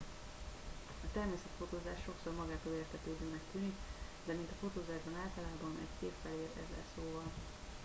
[1.05, 3.75] a természetfotózás sokszor magától értetődőnek tűnik
[4.25, 7.23] de mint a fotózásban általában egy kép felér ezer szóval